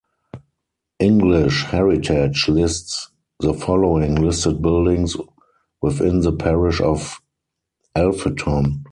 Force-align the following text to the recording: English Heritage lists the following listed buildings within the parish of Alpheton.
English 0.97 1.61
Heritage 1.65 2.49
lists 2.49 3.11
the 3.39 3.53
following 3.53 4.15
listed 4.15 4.59
buildings 4.59 5.15
within 5.79 6.21
the 6.21 6.33
parish 6.35 6.81
of 6.81 7.21
Alpheton. 7.95 8.83